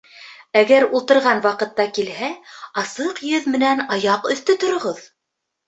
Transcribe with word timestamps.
Әгәр 0.61 0.85
ултырған 0.99 1.43
ваҡытта 1.43 1.85
килһә, 1.99 2.31
асыҡ 2.85 3.23
йөҙ 3.29 3.47
менән 3.59 3.87
аяҡ 4.01 4.29
өҫтө 4.35 4.59
тороғоҙ! 4.67 5.07